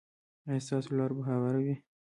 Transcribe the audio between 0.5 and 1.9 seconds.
ستاسو لاره به هواره وي؟